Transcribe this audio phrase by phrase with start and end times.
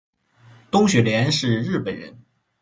[0.71, 2.17] 东雪莲是日本人